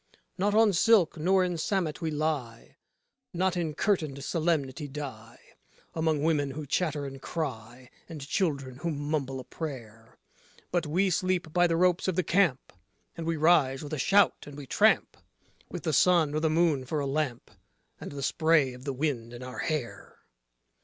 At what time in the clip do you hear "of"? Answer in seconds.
12.07-12.15, 18.73-18.85